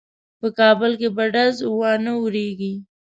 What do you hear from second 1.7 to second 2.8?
وانه وریږي.